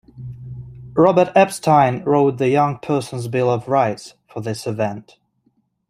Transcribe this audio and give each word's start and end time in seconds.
Robert 0.95 1.31
Epstein 1.35 2.03
wrote 2.05 2.39
The 2.39 2.49
Young 2.49 2.79
Person's 2.79 3.27
Bill 3.27 3.51
of 3.51 3.67
Rights 3.67 4.15
for 4.27 4.41
this 4.41 4.65
event. 4.65 5.19